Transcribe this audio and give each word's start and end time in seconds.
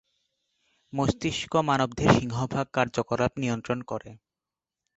মস্তিষ্ক 0.93 1.51
মানবদেহের 1.67 2.15
সিংহভাগ 2.17 2.65
কার্যকলাপ 2.73 3.31
নিয়ন্ত্রণ 3.37 3.79
করে। 3.83 4.09